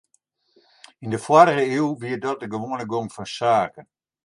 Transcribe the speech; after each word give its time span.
Yn 1.03 1.13
de 1.13 1.19
foarrige 1.25 1.65
iuw 1.77 1.91
wie 2.01 2.17
dat 2.23 2.39
de 2.41 2.47
gewoane 2.53 2.85
gong 2.91 3.09
fan 3.15 3.27
saken. 3.37 3.85